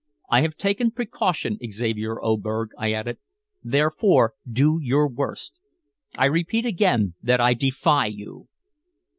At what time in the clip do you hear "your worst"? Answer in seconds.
4.81-5.59